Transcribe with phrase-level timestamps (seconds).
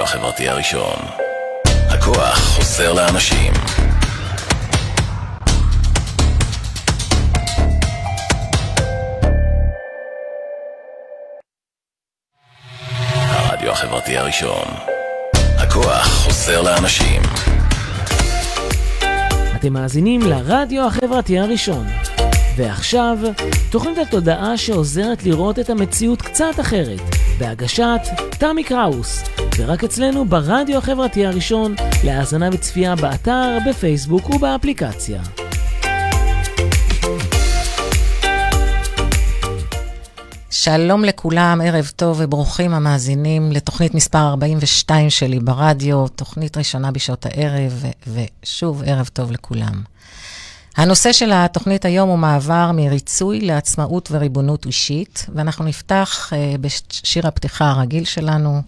[0.00, 0.96] הרדיו החברתי הראשון.
[1.88, 3.52] הכוח חוסר לאנשים.
[13.12, 14.64] הרדיו החברתי הראשון.
[15.58, 17.22] הכוח חוסר לאנשים.
[19.56, 21.86] אתם מאזינים לרדיו החברתי הראשון.
[22.56, 23.18] ועכשיו,
[23.70, 27.00] תוכנית התודעה שעוזרת לראות את המציאות קצת אחרת,
[27.38, 28.00] בהגשת
[28.30, 29.22] תמי קראוס,
[29.58, 35.22] ורק אצלנו ברדיו החברתי הראשון, להאזנה וצפייה באתר, בפייסבוק ובאפליקציה.
[40.50, 47.84] שלום לכולם, ערב טוב וברוכים המאזינים לתוכנית מספר 42 שלי ברדיו, תוכנית ראשונה בשעות הערב,
[48.42, 49.82] ושוב, ערב טוב לכולם.
[50.76, 57.70] הנושא של התוכנית היום הוא מעבר מריצוי לעצמאות וריבונות אישית, ואנחנו נפתח uh, בשיר הפתיחה
[57.70, 58.62] הרגיל שלנו,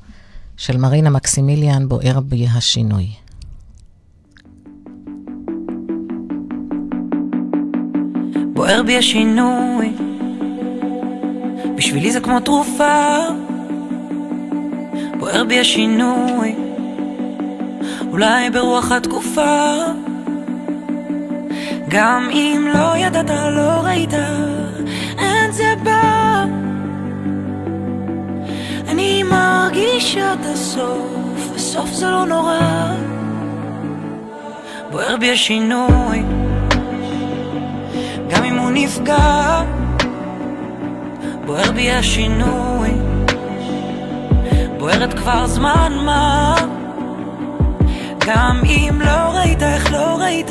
[0.56, 3.10] של מרינה מקסימיליאן, בוער בי השינוי.
[8.54, 9.92] בוער בי השינוי,
[11.74, 13.18] בשבילי זה כמו תרופה.
[15.18, 16.56] בוער בי השינוי,
[18.10, 19.74] אולי ברוח התקופה.
[21.92, 24.14] גם אם לא ידעת, לא ראית,
[25.18, 26.44] אין זה בא.
[28.88, 32.92] אני מרגיש עד הסוף, בסוף זה לא נורא.
[34.90, 36.22] בוער בי השינוי,
[38.30, 39.62] גם אם הוא נפגע.
[41.46, 42.90] בוער בי השינוי,
[44.78, 46.54] בוערת כבר זמן מה.
[48.26, 50.50] גם אם לא ראית, איך לא ראית,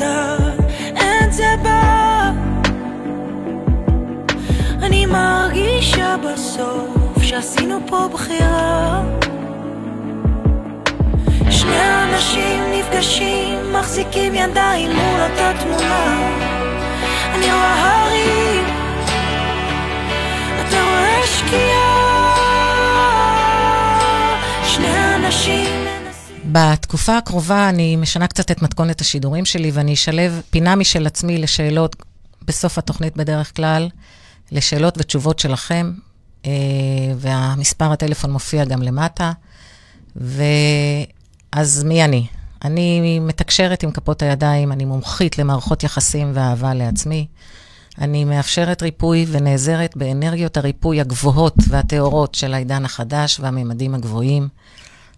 [1.32, 2.30] זה בא
[4.82, 9.02] אני מרגישה בסוף שעשינו פה בחירה.
[11.50, 16.30] שני אנשים נפגשים, מחזיקים ידיים מול אותה תמונה.
[17.34, 18.64] אני רואה הרים,
[20.60, 22.36] אתה רואה שקיעה.
[24.64, 25.81] שני אנשים
[26.92, 31.96] בתקופה הקרובה אני משנה קצת את מתכונת השידורים שלי, ואני אשלב פינה משל עצמי לשאלות
[32.42, 33.88] בסוף התוכנית בדרך כלל,
[34.50, 35.92] לשאלות ותשובות שלכם,
[36.46, 36.50] אה,
[37.16, 39.32] והמספר הטלפון מופיע גם למטה.
[40.16, 42.26] ואז מי אני?
[42.64, 47.26] אני מתקשרת עם כפות הידיים, אני מומחית למערכות יחסים ואהבה לעצמי.
[47.98, 54.48] אני מאפשרת ריפוי ונעזרת באנרגיות הריפוי הגבוהות והטהורות של העידן החדש והממדים הגבוהים.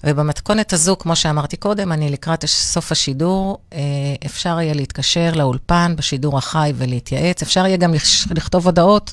[0.04, 3.78] ובמתכונת הזו, כמו שאמרתי קודם, אני לקראת סוף השידור, אה,
[4.26, 7.42] אפשר יהיה להתקשר לאולפן בשידור החי ולהתייעץ.
[7.42, 7.94] אפשר יהיה גם
[8.30, 9.12] לכתוב הודעות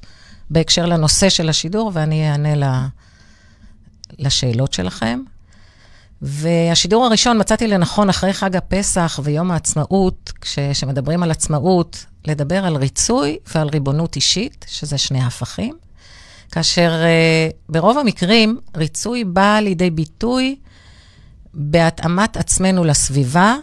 [0.50, 2.88] בהקשר לנושא של השידור, ואני אענה
[4.20, 5.20] לשאלות שלכם.
[6.22, 13.38] והשידור הראשון מצאתי לנכון אחרי חג הפסח ויום העצמאות, כשמדברים על עצמאות, לדבר על ריצוי
[13.56, 15.76] ועל ריבונות אישית, שזה שני הפכים.
[16.52, 20.56] כאשר uh, ברוב המקרים ריצוי בא לידי ביטוי
[21.54, 23.56] בהתאמת עצמנו לסביבה,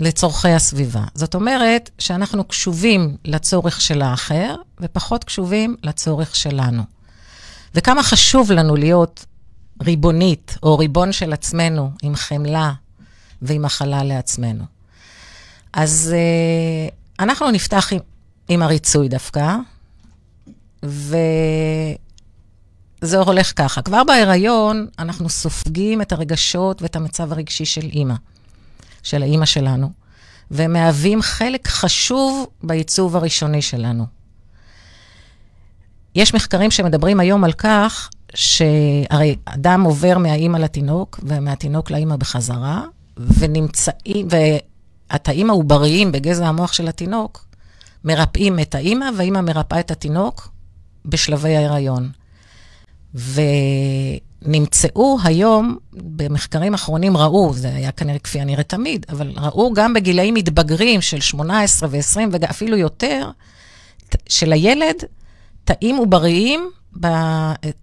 [0.00, 1.04] לצורכי הסביבה.
[1.14, 6.82] זאת אומרת שאנחנו קשובים לצורך של האחר, ופחות קשובים לצורך שלנו.
[7.74, 9.24] וכמה חשוב לנו להיות
[9.82, 12.72] ריבונית, או ריבון של עצמנו, עם חמלה
[13.42, 14.64] ועם הכלה לעצמנו.
[15.72, 17.98] אז uh, אנחנו נפתח עם,
[18.48, 19.56] עם הריצוי דווקא,
[20.84, 21.16] ו...
[23.02, 23.82] זה הולך ככה.
[23.82, 28.14] כבר בהיריון אנחנו סופגים את הרגשות ואת המצב הרגשי של אימא,
[29.02, 29.90] של האימא שלנו,
[30.50, 34.06] והם מהווים חלק חשוב בעיצוב הראשוני שלנו.
[36.14, 42.84] יש מחקרים שמדברים היום על כך שהרי אדם עובר מהאימא לתינוק, ומהתינוק לאימא בחזרה,
[43.16, 44.28] ונמצאים,
[45.10, 47.44] והתאים העובריים בגזע המוח של התינוק
[48.04, 50.48] מרפאים את האימא, והאימא מרפאה את התינוק
[51.04, 52.21] בשלבי ההיריון.
[53.14, 60.34] ונמצאו היום, במחקרים אחרונים ראו, זה היה כנראה כפי הנראה תמיד, אבל ראו גם בגילאים
[60.34, 63.30] מתבגרים של 18 ו-20 ואפילו יותר,
[64.28, 64.96] של הילד,
[65.64, 66.70] תאים עובריים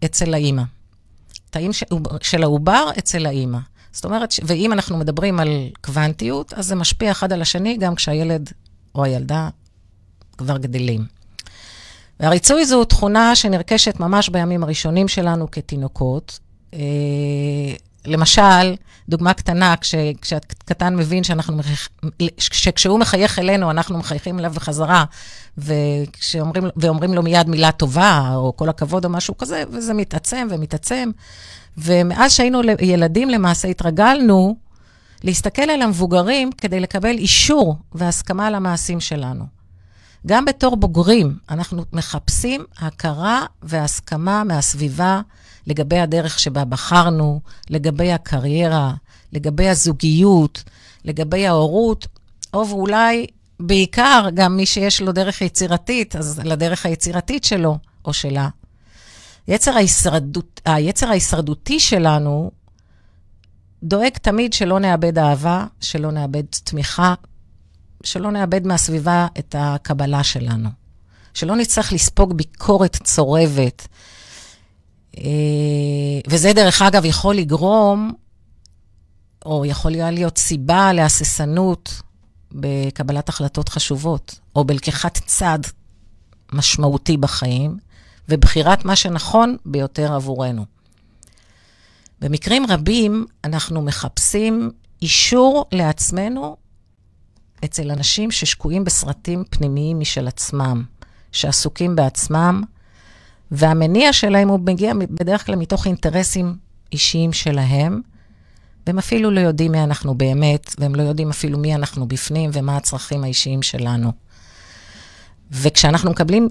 [0.06, 0.64] אצל האימא.
[1.50, 1.72] תאים
[2.22, 3.60] של העובר אצל האימא.
[3.92, 8.50] זאת אומרת, ואם אנחנו מדברים על קוונטיות, אז זה משפיע אחד על השני גם כשהילד
[8.96, 9.50] או הילדה
[10.38, 11.19] כבר גדלים.
[12.20, 16.40] והריצוי זו תכונה שנרכשת ממש בימים הראשונים שלנו כתינוקות.
[16.74, 16.80] אה,
[18.06, 18.76] למשל,
[19.10, 21.90] דוגמה קטנה, כש, כשהקטן מבין שאנחנו, מחייך,
[22.38, 25.04] שכשהוא מחייך אלינו, אנחנו מחייכים אליו בחזרה,
[25.58, 31.12] וכשאומרים, ואומרים לו מיד מילה טובה, או כל הכבוד או משהו כזה, וזה מתעצם ומתעצם.
[31.78, 34.56] ומאז שהיינו ילדים, למעשה התרגלנו
[35.24, 39.59] להסתכל על המבוגרים כדי לקבל אישור והסכמה למעשים שלנו.
[40.28, 45.22] גם בתור בוגרים, אנחנו מחפשים הכרה והסכמה מהסביבה
[45.68, 48.94] לגבי הדרך שבה בחרנו, לגבי הקריירה,
[49.34, 50.64] לגבי הזוגיות,
[51.06, 52.08] לגבי ההורות,
[52.54, 53.28] או ואולי
[53.60, 58.50] בעיקר גם מי שיש לו דרך יצירתית, אז לדרך היצירתית שלו או שלה.
[59.48, 62.52] יצר ההישרדות, היצר ההישרדותי שלנו
[63.84, 67.14] דואג תמיד שלא נאבד אהבה, שלא נאבד תמיכה,
[68.04, 70.70] שלא נאבד מהסביבה את הקבלה שלנו.
[71.34, 73.88] שלא נצטרך לספוג ביקורת צורבת.
[75.18, 75.24] אה,
[76.28, 78.14] וזה, דרך אגב, יכול לגרום,
[79.46, 82.02] או יכול להיות סיבה להססנות
[82.52, 85.68] בקבלת החלטות חשובות, או בלקיחת צעד
[86.54, 87.78] משמעותי בחיים,
[88.30, 90.66] ובחירת מה שנכון ביותר עבורנו.
[92.22, 96.58] במקרים רבים אנחנו מחפשים אישור לעצמנו
[97.66, 100.84] אצל אנשים ששקועים בסרטים פנימיים משל עצמם,
[101.32, 102.64] שעסוקים בעצמם,
[103.52, 106.56] והמניע שלהם הוא מגיע בדרך כלל מתוך אינטרסים
[106.92, 108.02] אישיים שלהם,
[108.88, 112.78] והם אפילו לא יודעים מי אנחנו באמת, והם לא יודעים אפילו מי אנחנו בפנים ומה
[112.78, 114.12] הצרכים האישיים שלנו.
[115.52, 116.50] וכשאנחנו מקבלים,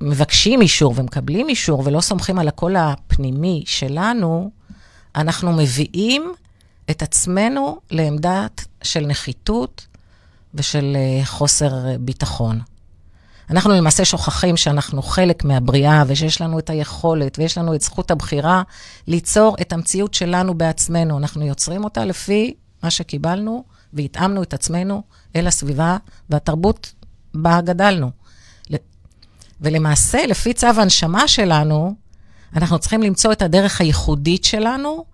[0.00, 4.50] מבקשים אישור ומקבלים אישור ולא סומכים על הקול הפנימי שלנו,
[5.16, 6.32] אנחנו מביאים
[6.90, 9.86] את עצמנו לעמדת של נחיתות
[10.54, 12.60] ושל אה, חוסר אה, ביטחון.
[13.50, 18.62] אנחנו למעשה שוכחים שאנחנו חלק מהבריאה ושיש לנו את היכולת ויש לנו את זכות הבחירה
[19.06, 21.18] ליצור את המציאות שלנו בעצמנו.
[21.18, 25.02] אנחנו יוצרים אותה לפי מה שקיבלנו והתאמנו את עצמנו
[25.36, 25.96] אל הסביבה
[26.30, 26.92] והתרבות
[27.34, 28.10] בה גדלנו.
[29.60, 31.94] ולמעשה, לפי צו הנשמה שלנו,
[32.56, 35.04] אנחנו צריכים למצוא את הדרך הייחודית שלנו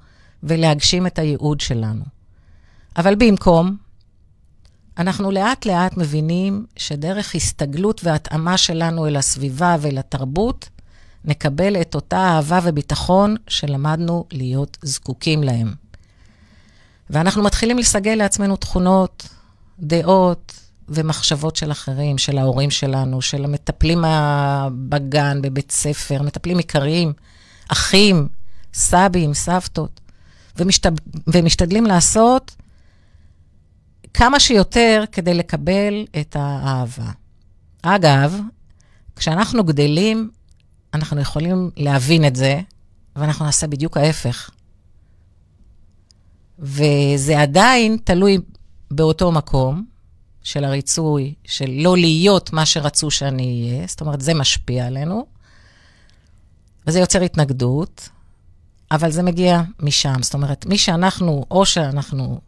[0.43, 2.05] ולהגשים את הייעוד שלנו.
[2.97, 3.77] אבל במקום,
[4.98, 10.69] אנחנו לאט לאט מבינים שדרך הסתגלות והתאמה שלנו אל הסביבה ואל התרבות,
[11.25, 15.75] נקבל את אותה אהבה וביטחון שלמדנו להיות זקוקים להם.
[17.10, 19.28] ואנחנו מתחילים לסגל לעצמנו תכונות,
[19.81, 20.52] דעות
[20.88, 24.04] ומחשבות של אחרים, של ההורים שלנו, של המטפלים
[24.88, 27.12] בגן, בבית ספר, מטפלים עיקריים,
[27.69, 28.28] אחים,
[28.75, 30.00] סבים, סבתות,
[30.56, 30.93] ומשתד...
[31.26, 32.56] ומשתדלים לעשות
[34.17, 37.11] כמה שיותר כדי לקבל את האהבה.
[37.83, 38.41] אגב,
[39.17, 40.31] כשאנחנו גדלים,
[40.95, 42.61] אנחנו יכולים להבין את זה,
[43.17, 44.51] ואנחנו נעשה בדיוק ההפך.
[46.59, 48.39] וזה עדיין תלוי
[48.91, 49.87] באותו מקום
[50.43, 55.27] של הריצוי, של לא להיות מה שרצו שאני אהיה, זאת אומרת, זה משפיע עלינו,
[56.87, 58.09] וזה יוצר התנגדות,
[58.91, 60.23] אבל זה מגיע משם.
[60.23, 62.41] זאת אומרת, מי שאנחנו, או שאנחנו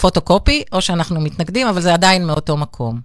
[0.00, 3.00] פוטוקופי, או שאנחנו מתנגדים, אבל זה עדיין מאותו מקום.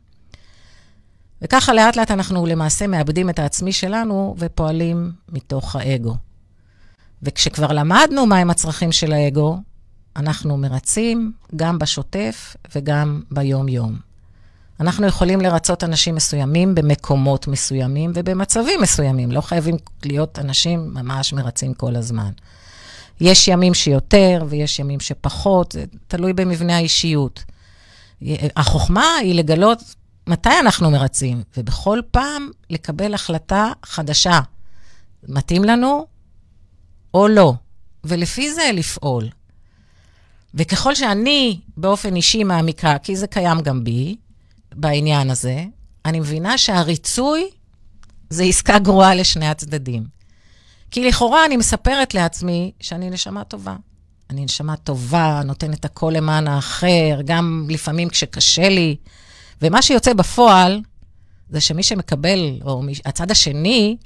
[1.42, 6.16] וככה לאט לאט אנחנו למעשה מאבדים את העצמי שלנו ופועלים מתוך האגו.
[7.24, 9.60] וכשכבר למדנו מהם הצרכים של האגו,
[10.16, 14.00] אנחנו מרצים גם בשוטף וגם ביום-יום.
[14.80, 19.32] אנחנו יכולים לרצות אנשים מסוימים במקומות מסוימים ובמצבים מסוימים.
[19.32, 22.32] לא חייבים להיות אנשים ממש מרצים כל הזמן.
[23.22, 27.44] יש ימים שיותר ויש ימים שפחות, זה תלוי במבנה האישיות.
[28.56, 29.80] החוכמה היא לגלות
[30.28, 34.40] מתי אנחנו מרצים, ובכל פעם לקבל החלטה חדשה.
[35.28, 36.06] מתאים לנו
[37.14, 37.54] או לא,
[38.04, 39.30] ולפי זה לפעול.
[40.54, 44.16] וככל שאני באופן אישי מעמיקה, כי זה קיים גם בי,
[44.76, 45.66] בעניין הזה,
[46.06, 47.50] אני מבינה שהריצוי
[48.30, 50.21] זה עסקה גרועה לשני הצדדים.
[50.92, 53.76] כי לכאורה אני מספרת לעצמי שאני נשמה טובה.
[54.30, 58.96] אני נשמה טובה, נותנת הכל למען האחר, גם לפעמים כשקשה לי.
[59.62, 60.82] ומה שיוצא בפועל,
[61.50, 63.98] זה שמי שמקבל, או מי, הצד השני,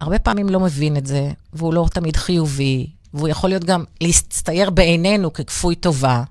[0.00, 4.70] הרבה פעמים לא מבין את זה, והוא לא תמיד חיובי, והוא יכול להיות גם להצטייר
[4.70, 6.22] בעינינו ככפוי טובה,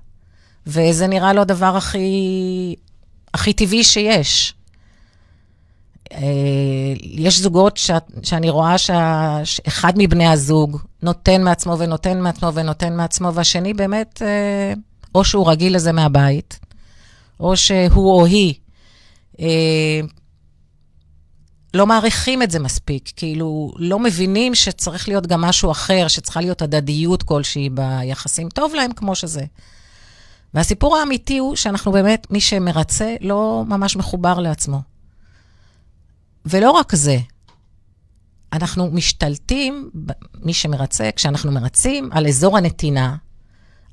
[0.66, 2.74] וזה נראה לו הדבר הכי,
[3.34, 4.54] הכי טבעי שיש.
[6.12, 6.18] אה,
[7.02, 7.90] יש זוגות ש,
[8.22, 8.78] שאני רואה
[9.44, 14.72] שאחד מבני הזוג נותן מעצמו ונותן מעצמו ונותן מעצמו, והשני באמת, אה,
[15.14, 16.58] או שהוא רגיל לזה מהבית,
[17.40, 18.54] או שהוא או היא
[19.40, 20.00] אה,
[21.74, 26.62] לא מעריכים את זה מספיק, כאילו, לא מבינים שצריך להיות גם משהו אחר, שצריכה להיות
[26.62, 28.48] הדדיות כלשהי ביחסים.
[28.48, 29.44] טוב להם כמו שזה.
[30.54, 34.80] והסיפור האמיתי הוא שאנחנו באמת, מי שמרצה, לא ממש מחובר לעצמו.
[36.50, 37.18] ולא רק זה,
[38.52, 39.90] אנחנו משתלטים,
[40.42, 43.16] מי שמרצה, כשאנחנו מרצים על אזור הנתינה,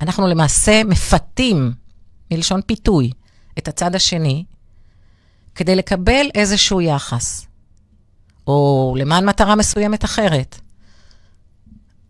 [0.02, 1.74] אנחנו למעשה מפתים,
[2.32, 3.12] מלשון פיתוי,
[3.58, 4.46] את הצד השני,
[5.56, 7.46] כדי לקבל איזשהו יחס,
[8.48, 10.62] או למען מטרה מסוימת אחרת.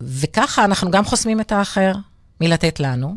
[0.00, 1.92] וככה אנחנו גם חוסמים את האחר
[2.40, 3.16] מלתת לנו,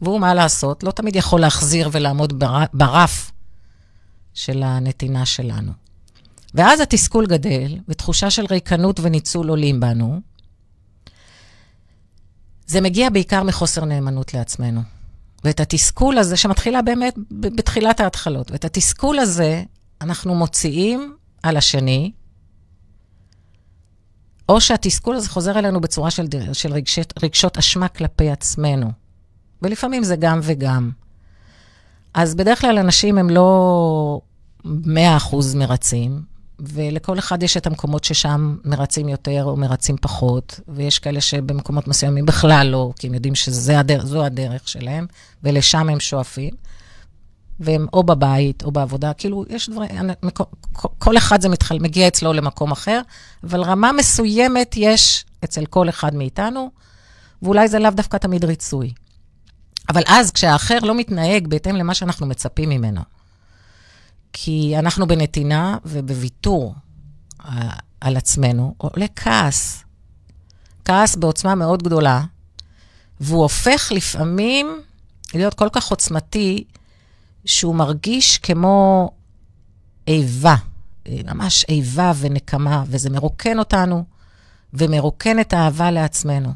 [0.00, 3.32] והוא, מה לעשות, לא תמיד יכול להחזיר ולעמוד ברף
[4.34, 5.85] של הנתינה שלנו.
[6.56, 10.20] ואז התסכול גדל, ותחושה של ריקנות וניצול עולים בנו.
[12.66, 14.80] זה מגיע בעיקר מחוסר נאמנות לעצמנו.
[15.44, 19.62] ואת התסכול הזה, שמתחילה באמת בתחילת ההתחלות, ואת התסכול הזה
[20.00, 22.12] אנחנו מוציאים על השני,
[24.48, 28.92] או שהתסכול הזה חוזר אלינו בצורה של, של רגשות, רגשות אשמה כלפי עצמנו.
[29.62, 30.90] ולפעמים זה גם וגם.
[32.14, 34.20] אז בדרך כלל אנשים הם לא
[34.64, 34.68] 100%
[35.54, 41.88] מרצים, ולכל אחד יש את המקומות ששם מרצים יותר או מרצים פחות, ויש כאלה שבמקומות
[41.88, 45.06] מסוימים בכלל לא, כי הם יודעים שזו הדרך, הדרך שלהם,
[45.42, 46.50] ולשם הם שואפים.
[47.60, 50.10] והם או בבית או בעבודה, כאילו, יש דברים,
[50.98, 53.00] כל אחד זה מתחל, מגיע אצלו למקום אחר,
[53.44, 56.70] אבל רמה מסוימת יש אצל כל אחד מאיתנו,
[57.42, 58.92] ואולי זה לאו דווקא תמיד ריצוי.
[59.88, 63.00] אבל אז, כשהאחר לא מתנהג בהתאם למה שאנחנו מצפים ממנו,
[64.38, 66.74] כי אנחנו בנתינה ובוויתור
[67.44, 69.84] אה, על עצמנו, עולה כעס.
[70.84, 72.22] כעס בעוצמה מאוד גדולה,
[73.20, 74.80] והוא הופך לפעמים
[75.34, 76.64] להיות כל כך עוצמתי,
[77.44, 79.10] שהוא מרגיש כמו
[80.08, 80.56] איבה,
[81.08, 84.04] ממש איבה ונקמה, וזה מרוקן אותנו
[84.74, 86.52] ומרוקן את האהבה לעצמנו.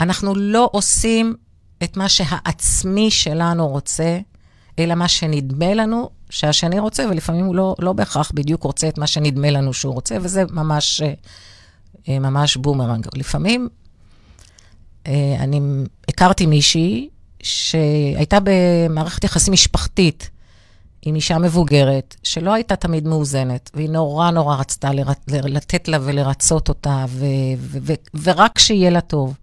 [0.00, 1.34] אנחנו לא עושים
[1.82, 4.18] את מה שהעצמי שלנו רוצה,
[4.78, 9.06] אלא מה שנדמה לנו שהשני רוצה, ולפעמים הוא לא, לא בהכרח בדיוק רוצה את מה
[9.06, 11.02] שנדמה לנו שהוא רוצה, וזה ממש,
[12.08, 13.06] אה, ממש בומרנג.
[13.14, 13.68] לפעמים
[15.06, 15.60] אה, אני
[16.08, 17.08] הכרתי מישהי
[17.42, 20.30] שהייתה במערכת יחסים משפחתית
[21.02, 25.06] עם אישה מבוגרת, שלא הייתה תמיד מאוזנת, והיא נורא נורא רצתה לר...
[25.28, 27.24] לתת לה ולרצות אותה, ו...
[27.58, 27.78] ו...
[27.82, 27.92] ו...
[28.22, 29.34] ורק שיהיה לה טוב.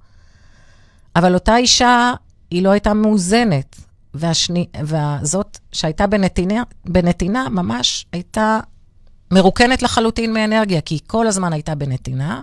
[1.16, 2.14] אבל אותה אישה,
[2.52, 3.76] היא לא הייתה מאוזנת.
[4.14, 8.60] והשני, וזאת שהייתה בנתינה, בנתינה ממש הייתה
[9.32, 12.42] מרוקנת לחלוטין מאנרגיה, כי היא כל הזמן הייתה בנתינה,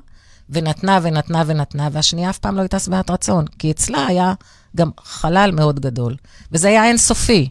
[0.50, 4.34] ונתנה ונתנה ונתנה, והשנייה אף פעם לא הייתה שבעת רצון, כי אצלה היה
[4.76, 6.16] גם חלל מאוד גדול,
[6.52, 7.48] וזה היה אינסופי.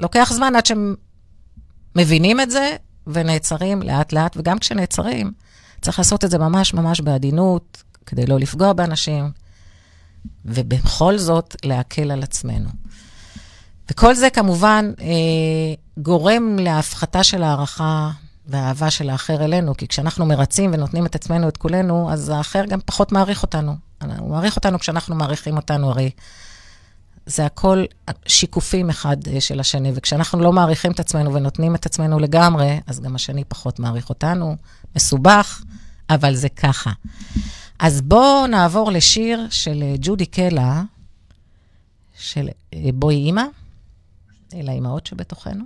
[0.00, 0.94] ולוקח זמן עד שהם
[1.96, 5.32] מבינים את זה ונעצרים לאט-לאט, וגם כשנעצרים,
[5.80, 9.30] צריך לעשות את זה ממש ממש בעדינות, כדי לא לפגוע באנשים.
[10.44, 12.68] ובכל זאת להקל על עצמנו.
[13.90, 15.06] וכל זה כמובן אה,
[15.98, 18.10] גורם להפחתה של הערכה
[18.46, 22.78] והאהבה של האחר אלינו, כי כשאנחנו מרצים ונותנים את עצמנו, את כולנו, אז האחר גם
[22.84, 23.76] פחות מעריך אותנו.
[24.18, 26.10] הוא מעריך אותנו כשאנחנו מעריכים אותנו, הרי
[27.26, 27.84] זה הכל
[28.26, 33.00] שיקופים אחד אה, של השני, וכשאנחנו לא מעריכים את עצמנו ונותנים את עצמנו לגמרי, אז
[33.00, 34.56] גם השני פחות מעריך אותנו.
[34.96, 35.62] מסובך,
[36.10, 36.90] אבל זה ככה.
[37.78, 40.82] אז בואו נעבור לשיר של אה, ג'ודי קלה,
[42.18, 43.42] של אה, בואי אימא,
[44.54, 45.64] אל האימהות שבתוכנו.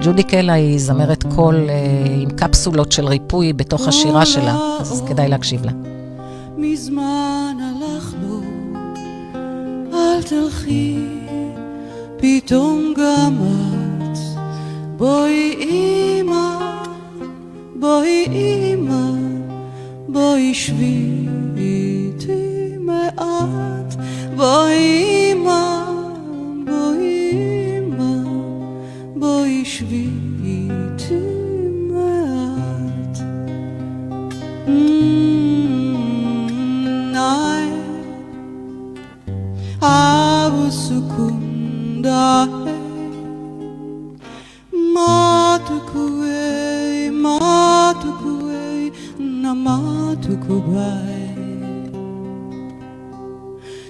[0.00, 5.28] ג'ודי קלה היא זמרת קול אה, עם קפסולות של ריפוי בתוך השירה שלה, אז כדאי
[5.28, 5.72] להקשיב לה.
[6.56, 8.42] מזמן הלכנו,
[9.92, 10.98] אל תלכי,
[12.16, 13.38] פתאום גם
[13.98, 14.18] את.
[14.96, 16.58] בואי אימא,
[17.80, 19.33] בואי אימא.
[20.14, 23.94] בואי שבי איתי מעט,
[24.36, 25.84] בואי אמא,
[26.64, 27.32] בואי
[27.78, 28.14] אמא,
[29.16, 30.08] בואי שבי
[30.44, 31.14] איתי
[31.90, 33.18] מעט.
[39.82, 42.24] Abu sukunda
[44.94, 46.23] Matukue,
[50.16, 51.34] tukubay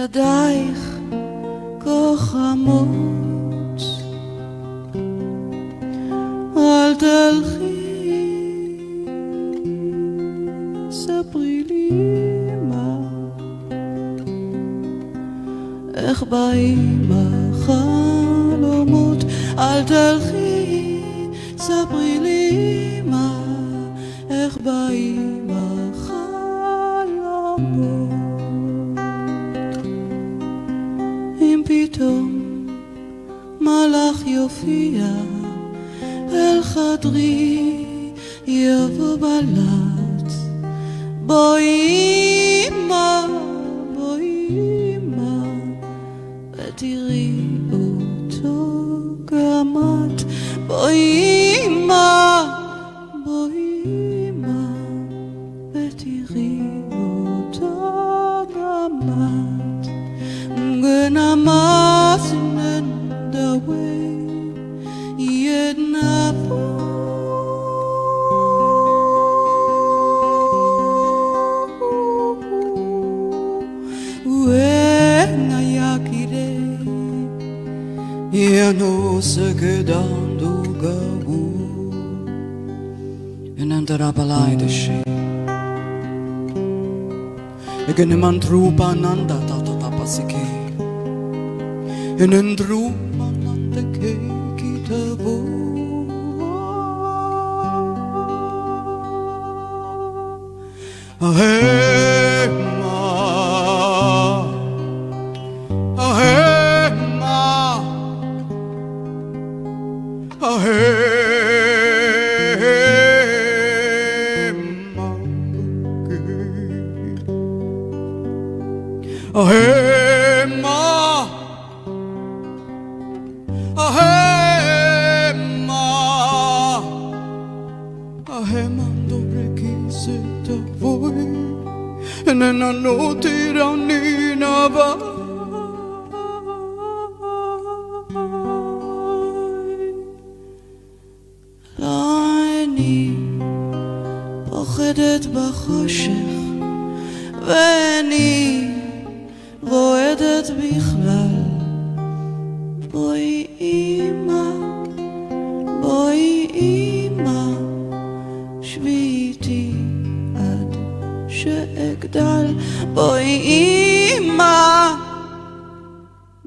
[0.09, 0.99] ידייך
[1.79, 3.81] כה חמות.
[6.57, 8.09] אל תלכי,
[10.91, 11.89] ספרי לי
[12.69, 12.99] מה,
[15.93, 17.11] איך באים
[17.51, 19.23] החלומות,
[19.57, 21.01] אל תלכי,
[21.57, 23.43] ספרי לי מה,
[24.29, 25.28] איך באים
[36.99, 37.85] אל חדרי
[38.47, 40.33] יבוא בלט
[41.25, 41.78] בואי
[88.79, 90.43] pananda ta tauta tapasike
[92.23, 92.81] enendru
[93.19, 94.11] manande ke
[94.59, 95.35] kitabu.
[101.27, 101.48] Ahe.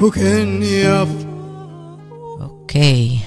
[0.00, 1.30] יפו וכן יפו
[2.40, 3.18] אוקיי,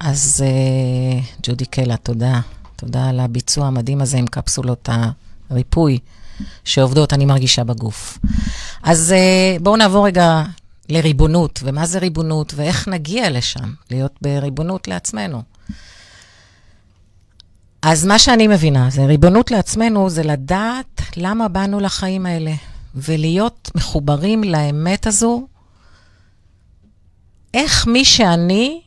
[0.00, 2.40] אז אה, ג'ודי קלה, תודה.
[2.76, 4.88] תודה על הביצוע המדהים הזה עם קפסולות
[5.50, 5.98] הריפוי
[6.64, 8.18] שעובדות, אני מרגישה בגוף.
[8.82, 10.42] אז אה, בואו נעבור רגע
[10.88, 15.42] לריבונות, ומה זה ריבונות, ואיך נגיע לשם, להיות בריבונות לעצמנו.
[17.82, 22.52] אז מה שאני מבינה, זה ריבונות לעצמנו, זה לדעת למה באנו לחיים האלה,
[22.94, 25.46] ולהיות מחוברים לאמת הזו,
[27.56, 28.80] איך מי שאני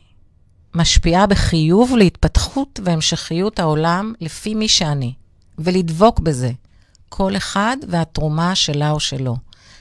[0.74, 5.12] משפיעה בחיוב להתפתחות והמשכיות העולם לפי מי שאני,
[5.58, 6.50] ולדבוק בזה,
[7.08, 9.36] כל אחד והתרומה שלה או שלו.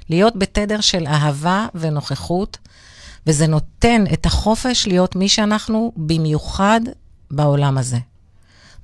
[0.09, 2.57] להיות בתדר של אהבה ונוכחות,
[3.27, 6.81] וזה נותן את החופש להיות מי שאנחנו במיוחד
[7.31, 7.97] בעולם הזה.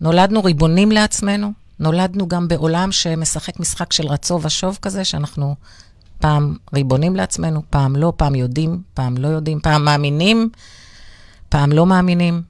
[0.01, 5.55] נולדנו ריבונים לעצמנו, נולדנו גם בעולם שמשחק משחק של רצו ושוב כזה, שאנחנו
[6.25, 10.49] פעם ריבונים לעצמנו, פעם לא, פעם יודעים, פעם לא יודעים, פעם מאמינים,
[11.49, 12.41] פעם לא מאמינים.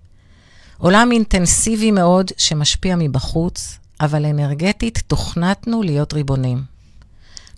[0.78, 6.64] עולם אינטנסיבי מאוד שמשפיע מבחוץ, אבל אנרגטית תוכנתנו להיות ריבונים.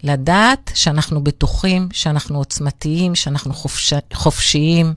[0.04, 3.94] לדעת שאנחנו בטוחים, שאנחנו עוצמתיים, שאנחנו חופש...
[4.14, 4.94] חופשיים,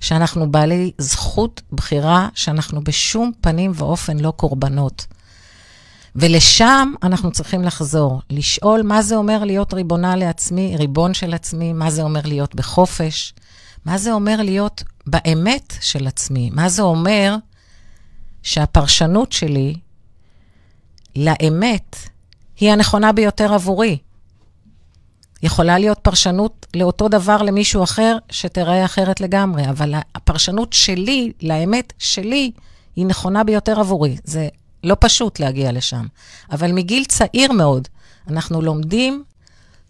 [0.00, 5.06] שאנחנו בעלי זכות בחירה, שאנחנו בשום פנים ואופן לא קורבנות.
[6.20, 11.90] ולשם אנחנו צריכים לחזור, לשאול מה זה אומר להיות ריבונה לעצמי, ריבון של עצמי, מה
[11.90, 13.34] זה אומר להיות בחופש,
[13.84, 16.50] מה זה אומר להיות באמת של עצמי.
[16.52, 17.36] מה זה אומר?
[18.42, 19.74] שהפרשנות שלי
[21.16, 21.96] לאמת
[22.60, 23.98] היא הנכונה ביותר עבורי.
[25.42, 32.50] יכולה להיות פרשנות לאותו דבר למישהו אחר שתראה אחרת לגמרי, אבל הפרשנות שלי לאמת שלי
[32.96, 34.16] היא נכונה ביותר עבורי.
[34.24, 34.48] זה
[34.84, 36.06] לא פשוט להגיע לשם.
[36.50, 37.88] אבל מגיל צעיר מאוד
[38.28, 39.24] אנחנו לומדים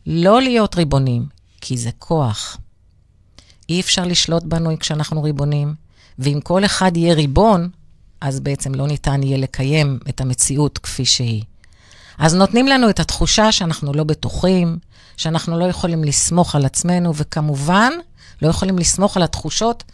[0.07, 1.27] לא להיות ריבונים,
[1.61, 2.59] כי זה כוח.
[3.69, 5.75] אי אפשר לשלוט בנו כשאנחנו ריבונים,
[6.19, 7.71] ואם כל אחד יהיה ריבון,
[8.21, 11.43] אז בעצם לא ניתן יהיה לקיים את המציאות כפי שהיא.
[12.19, 14.79] אז נותנים לנו את התחושה שאנחנו לא בטוחים,
[15.17, 17.93] שאנחנו לא יכולים לסמוך על עצמנו, וכמובן,
[18.43, 19.85] לא יכולים לסמוך על התחושות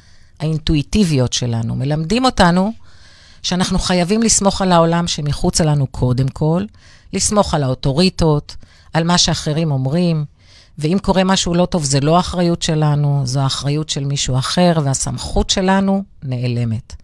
[0.41, 1.75] האינטואיטיביות שלנו.
[1.75, 2.73] מלמדים אותנו
[3.45, 6.65] שאנחנו חייבים לסמוך על העולם שמחוץ לנו קודם כל,
[7.13, 8.57] לסמוך על האוטוריטות,
[8.93, 10.25] על מה שאחרים אומרים,
[10.79, 15.51] ואם קורה משהו לא טוב, זה לא אחריות שלנו, זו האחריות של מישהו אחר, והסמכות
[15.51, 16.95] שלנו נעלמת.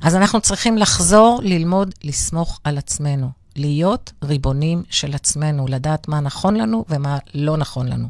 [0.00, 6.56] אז אנחנו צריכים לחזור ללמוד לסמוך על עצמנו, להיות ריבונים של עצמנו, לדעת מה נכון
[6.56, 8.08] לנו ומה לא נכון לנו.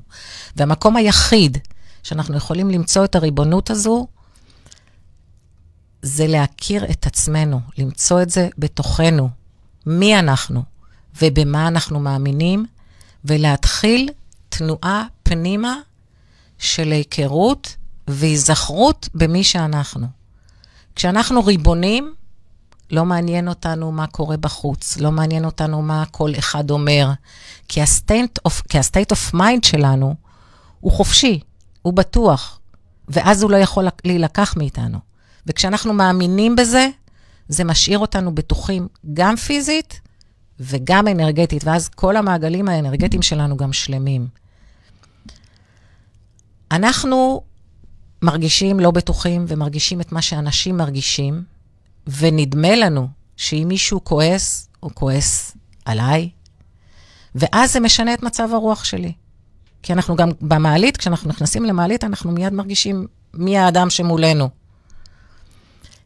[0.56, 1.58] והמקום היחיד
[2.02, 4.06] שאנחנו יכולים למצוא את הריבונות הזו,
[6.02, 9.28] זה להכיר את עצמנו, למצוא את זה בתוכנו,
[9.86, 10.62] מי אנחנו
[11.22, 12.66] ובמה אנחנו מאמינים,
[13.24, 14.10] ולהתחיל
[14.48, 15.74] תנועה פנימה
[16.58, 17.76] של היכרות
[18.08, 20.06] והיזכרות במי שאנחנו.
[20.94, 22.14] כשאנחנו ריבונים,
[22.90, 27.10] לא מעניין אותנו מה קורה בחוץ, לא מעניין אותנו מה כל אחד אומר,
[27.68, 28.62] כי ה-state of,
[29.12, 30.14] of mind שלנו
[30.80, 31.40] הוא חופשי,
[31.82, 32.60] הוא בטוח,
[33.08, 35.07] ואז הוא לא יכול להילקח מאיתנו.
[35.48, 36.88] וכשאנחנו מאמינים בזה,
[37.48, 40.00] זה משאיר אותנו בטוחים גם פיזית
[40.60, 44.26] וגם אנרגטית, ואז כל המעגלים האנרגטיים שלנו גם שלמים.
[46.72, 47.42] אנחנו
[48.22, 51.42] מרגישים לא בטוחים ומרגישים את מה שאנשים מרגישים,
[52.06, 56.30] ונדמה לנו שאם מישהו כועס, הוא כועס עליי,
[57.34, 59.12] ואז זה משנה את מצב הרוח שלי.
[59.82, 64.48] כי אנחנו גם במעלית, כשאנחנו נכנסים למעלית, אנחנו מיד מרגישים מי האדם שמולנו.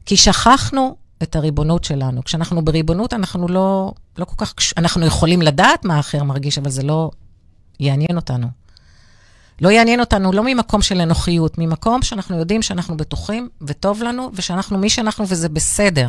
[0.07, 2.25] כי שכחנו את הריבונות שלנו.
[2.25, 4.55] כשאנחנו בריבונות, אנחנו לא, לא כל כך...
[4.77, 7.11] אנחנו יכולים לדעת מה האחר מרגיש, אבל זה לא
[7.81, 8.47] יעניין אותנו.
[9.61, 14.79] לא יעניין אותנו לא ממקום של אנוכיות, ממקום שאנחנו יודעים שאנחנו בטוחים וטוב לנו, ושאנחנו
[14.79, 16.09] מי שאנחנו וזה בסדר.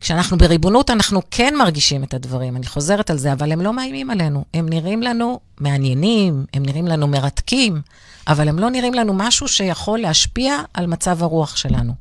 [0.00, 4.10] כשאנחנו בריבונות, אנחנו כן מרגישים את הדברים, אני חוזרת על זה, אבל הם לא מאיימים
[4.10, 4.44] עלינו.
[4.54, 7.82] הם נראים לנו מעניינים, הם נראים לנו מרתקים,
[8.28, 11.92] אבל הם לא נראים לנו משהו שיכול להשפיע על מצב הרוח שלנו,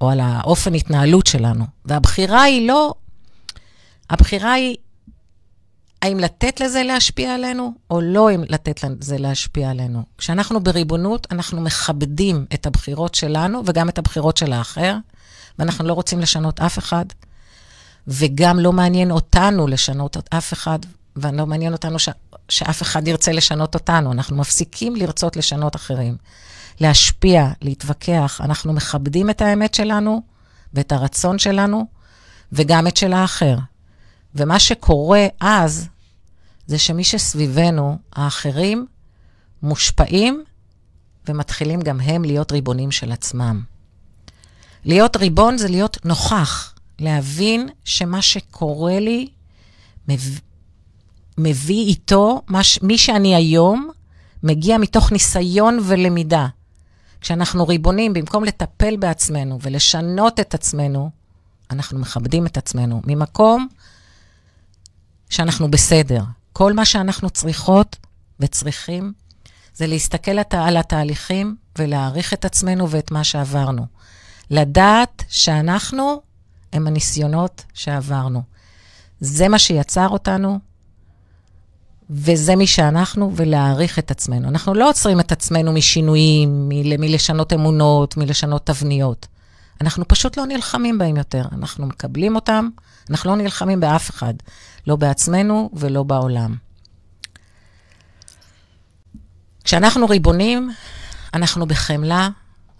[0.00, 1.64] או על האופן התנהלות שלנו.
[1.84, 2.94] והבחירה היא לא...
[4.10, 4.76] הבחירה היא
[6.02, 10.02] האם לתת לזה להשפיע עלינו, או לא אם לתת לזה להשפיע עלינו.
[10.18, 14.96] כשאנחנו בריבונות, אנחנו מכבדים את הבחירות שלנו וגם את הבחירות של האחר,
[15.58, 17.04] ואנחנו לא רוצים לשנות אף אחד,
[18.08, 20.78] וגם לא מעניין אותנו לשנות אף אחד,
[21.16, 22.08] ולא מעניין אותנו ש...
[22.48, 24.12] שאף אחד ירצה לשנות אותנו.
[24.12, 26.16] אנחנו מפסיקים לרצות לשנות אחרים.
[26.80, 30.22] להשפיע, להתווכח, אנחנו מכבדים את האמת שלנו
[30.74, 31.86] ואת הרצון שלנו,
[32.52, 33.56] וגם את של האחר.
[34.34, 35.88] ומה שקורה אז,
[36.66, 38.86] זה שמי שסביבנו, האחרים,
[39.62, 40.44] מושפעים
[41.28, 43.62] ומתחילים גם הם להיות ריבונים של עצמם.
[44.84, 49.28] להיות ריבון זה להיות נוכח, להבין שמה שקורה לי
[50.08, 50.38] מביא,
[51.38, 53.90] מביא איתו, מש, מי שאני היום,
[54.42, 56.46] מגיע מתוך ניסיון ולמידה.
[57.20, 61.10] כשאנחנו ריבונים, במקום לטפל בעצמנו ולשנות את עצמנו,
[61.70, 63.68] אנחנו מכבדים את עצמנו ממקום
[65.30, 66.22] שאנחנו בסדר.
[66.52, 67.96] כל מה שאנחנו צריכות
[68.40, 69.12] וצריכים
[69.74, 73.86] זה להסתכל על התהליכים ולהעריך את עצמנו ואת מה שעברנו.
[74.50, 76.22] לדעת שאנחנו
[76.72, 78.42] הם הניסיונות שעברנו.
[79.20, 80.58] זה מה שיצר אותנו,
[82.10, 84.48] וזה מי שאנחנו, ולהעריך את עצמנו.
[84.48, 86.68] אנחנו לא עוצרים את עצמנו משינויים,
[86.98, 89.26] מלשנות אמונות, מלשנות תבניות.
[89.80, 91.44] אנחנו פשוט לא נלחמים בהם יותר.
[91.52, 92.68] אנחנו מקבלים אותם,
[93.10, 94.34] אנחנו לא נלחמים באף אחד,
[94.86, 96.54] לא בעצמנו ולא בעולם.
[99.64, 100.70] כשאנחנו ריבונים,
[101.34, 102.28] אנחנו בחמלה,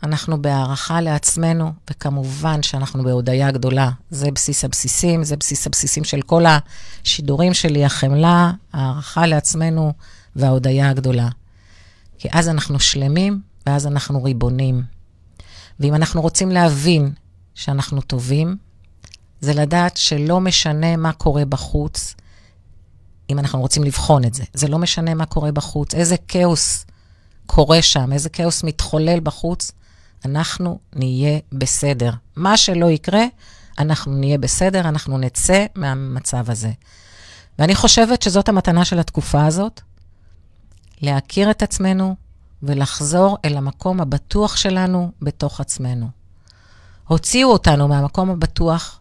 [0.03, 3.91] אנחנו בהערכה לעצמנו, וכמובן שאנחנו בהודיה גדולה.
[4.11, 9.93] זה בסיס הבסיסים, זה בסיס הבסיסים של כל השידורים שלי, החמלה, הערכה לעצמנו
[10.37, 11.29] וההודיה הגדולה.
[12.19, 14.83] כי אז אנחנו שלמים, ואז אנחנו ריבונים.
[15.81, 17.13] ואם אנחנו רוצים להבין
[17.55, 18.57] שאנחנו טובים,
[19.41, 22.15] זה לדעת שלא משנה מה קורה בחוץ,
[23.31, 24.45] אם אנחנו רוצים לבחון את זה.
[24.55, 26.87] זה לא משנה מה קורה בחוץ, איזה כאוס
[27.47, 29.73] קורה שם, איזה כאוס מתחולל בחוץ.
[30.25, 32.11] אנחנו נהיה בסדר.
[32.37, 33.25] מה שלא יקרה,
[33.79, 36.71] אנחנו נהיה בסדר, אנחנו נצא מהמצב הזה.
[37.59, 39.81] ואני חושבת שזאת המתנה של התקופה הזאת,
[41.03, 42.17] להכיר את עצמנו
[42.63, 46.09] ולחזור אל המקום הבטוח שלנו בתוך עצמנו.
[47.09, 49.01] הוציאו אותנו מהמקום הבטוח,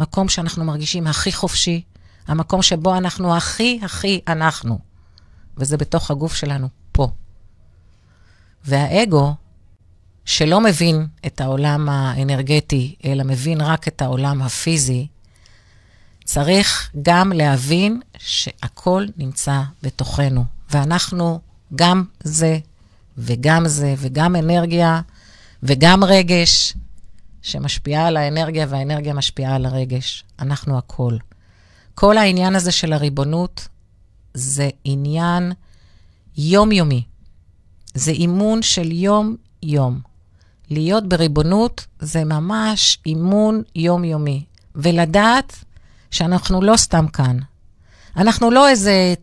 [0.00, 1.82] מקום שאנחנו מרגישים הכי חופשי,
[2.26, 4.78] המקום שבו אנחנו הכי הכי אנחנו,
[5.56, 7.08] וזה בתוך הגוף שלנו, פה.
[8.64, 9.34] והאגו,
[10.24, 15.06] שלא מבין את העולם האנרגטי, אלא מבין רק את העולם הפיזי,
[16.24, 21.40] צריך גם להבין שהכל נמצא בתוכנו, ואנחנו
[21.74, 22.58] גם זה
[23.18, 25.00] וגם זה וגם אנרגיה
[25.62, 26.74] וגם רגש
[27.42, 30.24] שמשפיעה על האנרגיה והאנרגיה משפיעה על הרגש.
[30.38, 31.16] אנחנו הכל.
[31.94, 33.68] כל העניין הזה של הריבונות
[34.34, 35.52] זה עניין
[36.36, 37.04] יומיומי.
[37.94, 40.09] זה אימון של יום-יום.
[40.70, 44.44] להיות בריבונות זה ממש אימון יומיומי.
[44.74, 45.64] ולדעת
[46.10, 47.38] שאנחנו לא סתם כאן.
[48.16, 49.14] אנחנו לא איזה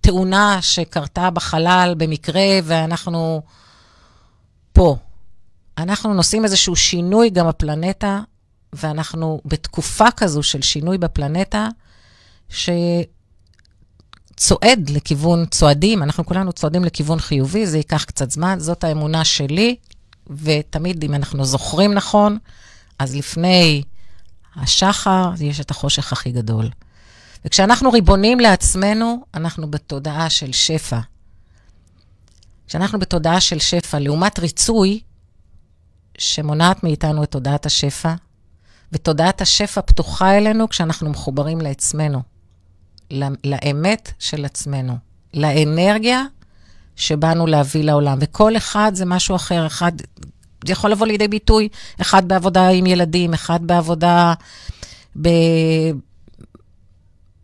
[0.00, 3.42] תאונה שקרתה בחלל במקרה ואנחנו
[4.72, 4.96] פה.
[5.78, 8.20] אנחנו נושאים איזשהו שינוי גם בפלנטה,
[8.72, 11.68] ואנחנו בתקופה כזו של שינוי בפלנטה,
[12.48, 13.10] שצועד
[14.90, 19.76] לכיוון, צועדים, אנחנו כולנו צועדים לכיוון חיובי, זה ייקח קצת זמן, זאת האמונה שלי,
[20.30, 22.38] ותמיד, אם אנחנו זוכרים נכון,
[22.98, 23.82] אז לפני
[24.56, 26.70] השחר יש את החושך הכי גדול.
[27.44, 30.98] וכשאנחנו ריבונים לעצמנו, אנחנו בתודעה של שפע.
[32.66, 35.00] כשאנחנו בתודעה של שפע, לעומת ריצוי,
[36.18, 38.14] שמונעת מאיתנו את תודעת השפע,
[38.92, 42.22] ותודעת השפע פתוחה אלינו כשאנחנו מחוברים לעצמנו,
[43.44, 44.96] לאמת של עצמנו,
[45.34, 46.22] לאנרגיה
[46.96, 48.18] שבאנו להביא לעולם.
[48.20, 49.92] וכל אחד זה משהו אחר, אחד
[50.66, 51.68] זה יכול לבוא לידי ביטוי,
[52.00, 54.34] אחד בעבודה עם ילדים, אחד בעבודה
[55.22, 55.28] ב...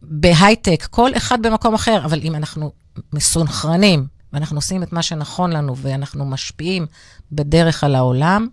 [0.03, 2.73] בהייטק, כל אחד במקום אחר, אבל אם אנחנו
[3.13, 6.87] מסונכרנים ואנחנו עושים את מה שנכון לנו ואנחנו משפיעים
[7.33, 8.49] בדרך על העולם,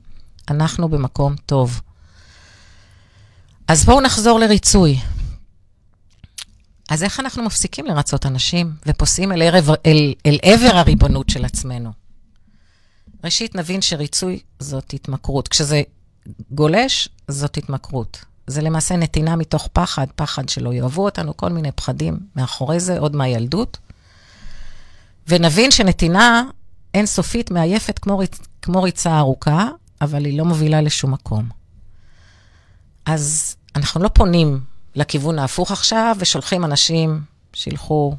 [0.50, 1.82] אנחנו במקום טוב.
[3.68, 5.00] אז בואו נחזור לריצוי.
[6.90, 11.92] אז איך אנחנו מפסיקים לרצות אנשים ופוסעים אל, ערב, אל, אל עבר הריבונות של עצמנו?
[13.24, 15.48] ראשית, נבין שריצוי זאת התמכרות.
[15.48, 15.82] כשזה
[16.52, 18.26] גולש, זאת התמכרות.
[18.48, 23.16] זה למעשה נתינה מתוך פחד, פחד שלא יאהבו אותנו, כל מיני פחדים מאחורי זה, עוד
[23.16, 23.78] מהילדות.
[25.28, 26.44] ונבין שנתינה
[26.94, 29.70] אינסופית מעייפת כמו, ריצ, כמו ריצה ארוכה,
[30.02, 31.50] אבל היא לא מובילה לשום מקום.
[33.06, 34.60] אז אנחנו לא פונים
[35.00, 37.22] לכיוון ההפוך עכשיו ושולחים אנשים
[37.54, 38.16] שילכו,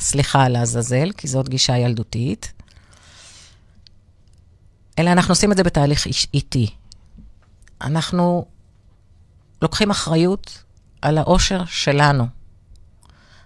[0.00, 2.52] סליחה על העזאזל, כי זאת גישה ילדותית,
[4.98, 6.70] אלא אנחנו עושים את זה בתהליך איטי.
[7.80, 8.46] אנחנו
[9.62, 10.62] לוקחים אחריות
[11.02, 12.26] על האושר שלנו.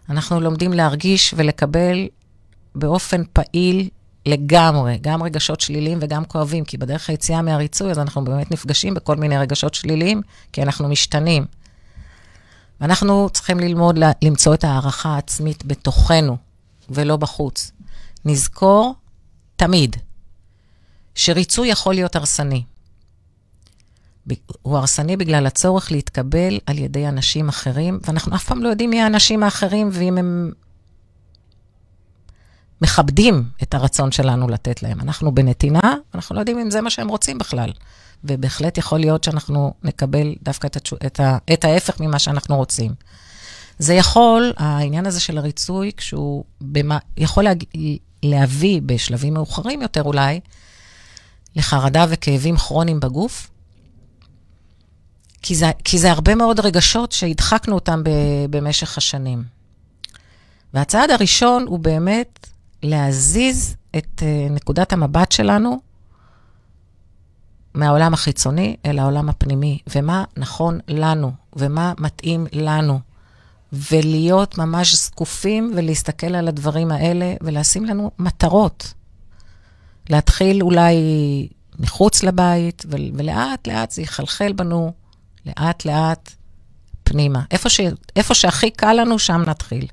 [0.08, 2.08] אנחנו לומדים להרגיש ולקבל
[2.74, 3.88] באופן פעיל
[4.26, 9.16] לגמרי, גם רגשות שליליים וגם כואבים, כי בדרך היציאה מהריצוי, אז אנחנו באמת נפגשים בכל
[9.16, 11.61] מיני רגשות שליליים, כי אנחנו משתנים.
[12.82, 16.36] ואנחנו צריכים ללמוד למצוא את הערכה העצמית בתוכנו,
[16.90, 17.72] ולא בחוץ.
[18.24, 18.94] נזכור
[19.56, 19.96] תמיד
[21.14, 22.64] שריצוי יכול להיות הרסני.
[24.62, 29.00] הוא הרסני בגלל הצורך להתקבל על ידי אנשים אחרים, ואנחנו אף פעם לא יודעים מי
[29.00, 30.52] האנשים האחרים ואם הם
[32.82, 35.00] מכבדים את הרצון שלנו לתת להם.
[35.00, 37.72] אנחנו בנתינה, אנחנו לא יודעים אם זה מה שהם רוצים בכלל.
[38.24, 42.94] ובהחלט יכול להיות שאנחנו נקבל דווקא את, התשו, את, ה, את ההפך ממה שאנחנו רוצים.
[43.78, 47.64] זה יכול, העניין הזה של הריצוי, כשהוא במה, יכול להג,
[48.22, 50.40] להביא בשלבים מאוחרים יותר אולי,
[51.56, 53.50] לחרדה וכאבים כרוניים בגוף,
[55.42, 58.10] כי זה, כי זה הרבה מאוד רגשות שהדחקנו אותם ב,
[58.50, 59.44] במשך השנים.
[60.74, 62.46] והצעד הראשון הוא באמת
[62.82, 65.80] להזיז את uh, נקודת המבט שלנו
[67.74, 73.00] מהעולם החיצוני אל העולם הפנימי, ומה נכון לנו, ומה מתאים לנו,
[73.72, 78.92] ולהיות ממש זקופים ולהסתכל על הדברים האלה ולשים לנו מטרות.
[80.10, 80.96] להתחיל אולי
[81.78, 84.92] מחוץ לבית, ולאט לאט זה יחלחל בנו,
[85.46, 86.30] לאט לאט
[87.04, 87.42] פנימה.
[87.50, 87.80] איפה, ש...
[88.16, 89.86] איפה שהכי קל לנו, שם נתחיל.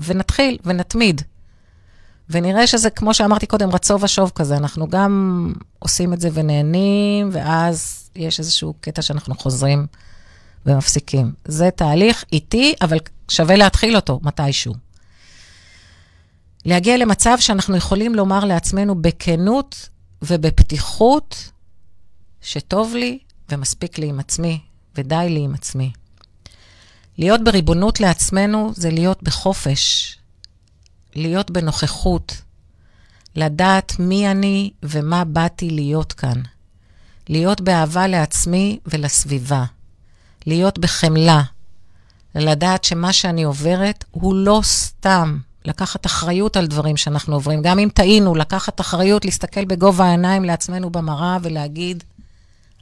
[0.00, 1.22] ונתחיל ונתמיד.
[2.30, 4.56] ונראה שזה, כמו שאמרתי קודם, רצו ושוב כזה.
[4.56, 9.86] אנחנו גם עושים את זה ונהנים, ואז יש איזשהו קטע שאנחנו חוזרים
[10.66, 11.32] ומפסיקים.
[11.44, 14.74] זה תהליך איטי, אבל שווה להתחיל אותו מתישהו.
[16.64, 19.88] להגיע למצב שאנחנו יכולים לומר לעצמנו בכנות
[20.22, 21.50] ובפתיחות
[22.40, 24.60] שטוב לי ומספיק לי עם עצמי,
[24.96, 25.92] ודי לי עם עצמי.
[27.18, 30.16] להיות בריבונות לעצמנו זה להיות בחופש,
[31.14, 32.42] להיות בנוכחות,
[33.36, 36.42] לדעת מי אני ומה באתי להיות כאן.
[37.28, 39.64] להיות באהבה לעצמי ולסביבה.
[40.46, 41.42] להיות בחמלה.
[42.34, 45.38] לדעת שמה שאני עוברת הוא לא סתם.
[45.64, 47.62] לקחת אחריות על דברים שאנחנו עוברים.
[47.62, 52.04] גם אם טעינו, לקחת אחריות, להסתכל בגובה העיניים לעצמנו במראה ולהגיד,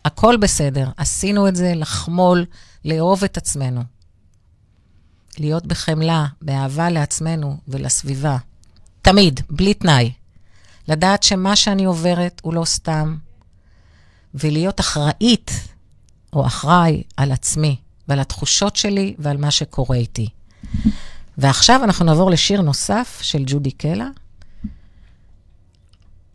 [0.04, 2.44] הכל בסדר, עשינו את זה, לחמול,
[2.84, 3.82] לאהוב את עצמנו.
[5.40, 8.36] להיות בחמלה, באהבה לעצמנו ולסביבה.
[9.02, 10.12] תמיד, בלי תנאי.
[10.88, 13.16] לדעת שמה שאני עוברת הוא לא סתם,
[14.34, 15.50] ולהיות אחראית
[16.32, 17.76] או אחראי על עצמי
[18.08, 20.28] ועל התחושות שלי ועל מה שקורה איתי.
[21.38, 24.08] ועכשיו אנחנו נעבור לשיר נוסף של ג'ודי קלה,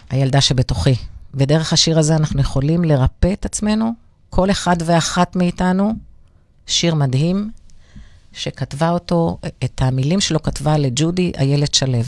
[0.09, 0.95] הילדה שבתוכי.
[1.33, 3.93] ודרך השיר הזה אנחנו יכולים לרפא את עצמנו,
[4.29, 5.93] כל אחד ואחת מאיתנו,
[6.67, 7.51] שיר מדהים,
[8.33, 11.99] שכתבה אותו, את המילים שלו כתבה לג'ודי איילת שלו.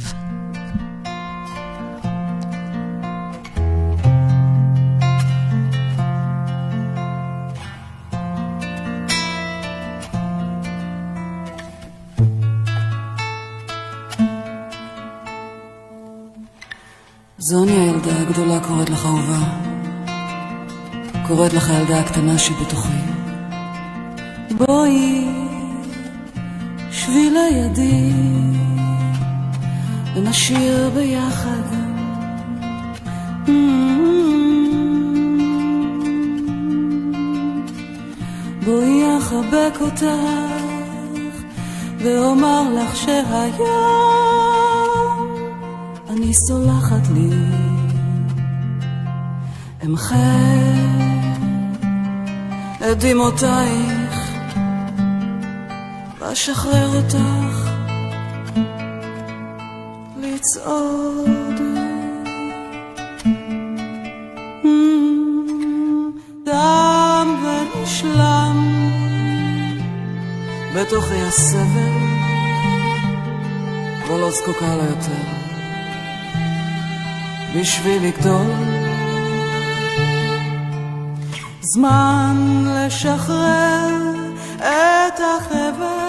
[17.38, 19.40] זוני הילדה הגדולה קוראת לך אהובה,
[21.28, 22.98] קוראת לך הילדה הקטנה שבתוכי.
[24.58, 25.45] בואי,
[27.06, 28.14] שבי לידי,
[30.16, 31.66] ונשיר ביחד.
[38.66, 40.04] בואי אחבק אותך,
[41.98, 44.36] ואומר לך שהיום
[46.10, 47.30] אני סולחת לי.
[49.86, 50.16] אמחה
[52.80, 54.05] את דמעותייך
[56.30, 57.70] ואשחרר אותך
[60.18, 61.60] לצעוד.
[66.46, 68.58] דם ונשלם
[70.76, 71.96] בתוכי הסבל
[74.08, 75.22] ולא זקוקה לו יותר
[77.56, 78.52] בשביל לגדול
[81.62, 83.96] זמן לשחרר
[84.60, 86.05] את החבל,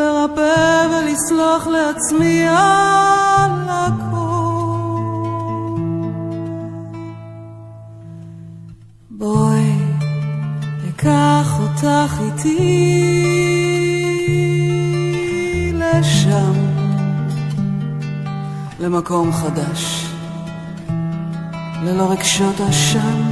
[0.00, 4.20] לרפא ולסלוח לעצמי על הכל.
[9.10, 9.72] בואי,
[10.88, 12.60] אקח אותך איתי
[15.74, 16.52] לשם,
[18.80, 20.06] למקום חדש.
[21.82, 23.22] ללא רגשות אשם.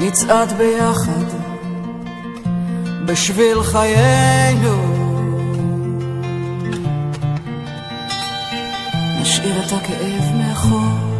[0.00, 1.45] נצעד ביחד
[3.06, 4.76] בשביל חיינו.
[9.20, 11.16] נשאיר את הכאב מאחור.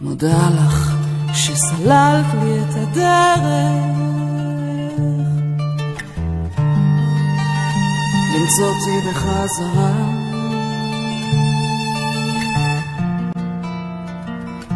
[0.00, 0.94] מודה לך
[1.34, 3.96] שסללת לי את הדרך.
[8.34, 10.26] למצוא אותי בחזרה.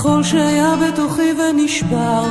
[0.00, 2.24] לכל שהיה בתוכי ונשבר.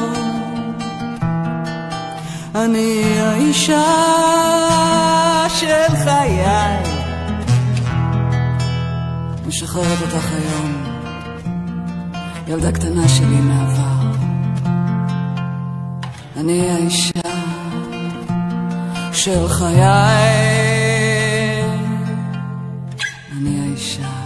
[2.56, 3.84] אני האישה
[5.50, 6.46] של חיי.
[9.48, 10.84] משחררת אותך היום,
[12.48, 14.20] ילדה קטנה שלי מעבר.
[16.38, 17.30] אני האישה
[19.14, 19.80] של חיי.
[23.38, 24.19] אני האישה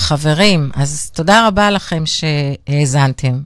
[0.00, 3.42] חברים, אז תודה רבה לכם שהאזנתם.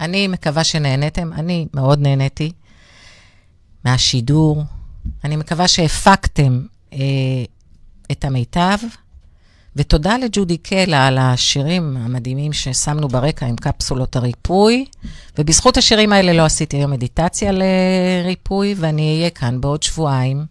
[0.00, 2.52] אני מקווה שנהניתם, אני מאוד נהניתי
[3.84, 4.64] מהשידור.
[5.24, 6.62] אני מקווה שהפקתם
[6.92, 6.98] אה,
[8.12, 8.78] את המיטב,
[9.76, 14.84] ותודה לג'ודי קלה על השירים המדהימים ששמנו ברקע עם קפסולות הריפוי,
[15.38, 20.46] ובזכות השירים האלה לא עשיתי היום מדיטציה לריפוי, ואני אהיה כאן בעוד שבועיים.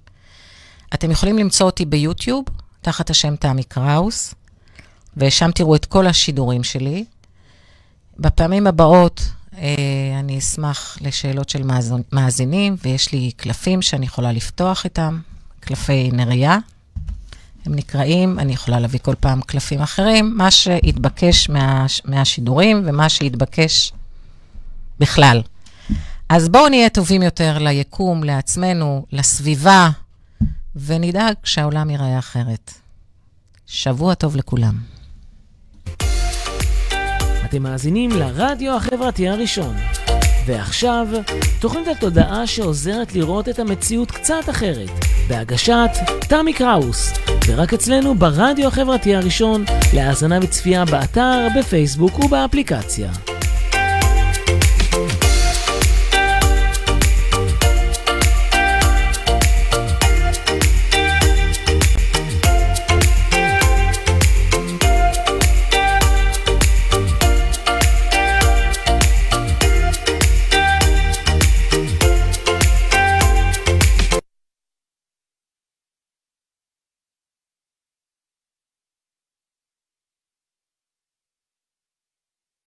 [0.93, 2.45] אתם יכולים למצוא אותי ביוטיוב,
[2.81, 4.35] תחת השם תמי קראוס,
[5.17, 7.05] ושם תראו את כל השידורים שלי.
[8.19, 9.21] בפעמים הבאות
[9.57, 11.63] אה, אני אשמח לשאלות של
[12.11, 15.19] מאזינים, ויש לי קלפים שאני יכולה לפתוח איתם,
[15.59, 16.57] קלפי נריה.
[17.65, 23.91] הם נקראים, אני יכולה להביא כל פעם קלפים אחרים, מה שהתבקש מה, מהשידורים ומה שהתבקש
[24.99, 25.41] בכלל.
[26.29, 29.89] אז בואו נהיה טובים יותר ליקום, לעצמנו, לסביבה,
[30.75, 32.71] ונדאג שהעולם ייראה אחרת.
[33.67, 34.94] שבוע טוב לכולם.
[37.55, 39.75] אתם מאזינים לרדיו החברתי הראשון.
[40.45, 41.07] ועכשיו,
[41.59, 44.89] תוכנית התודעה שעוזרת לראות את המציאות קצת אחרת,
[45.27, 45.89] בהגשת
[46.27, 47.13] תמי קראוס,
[47.47, 53.11] ורק אצלנו ברדיו החברתי הראשון, להאזנה וצפייה באתר, בפייסבוק ובאפליקציה.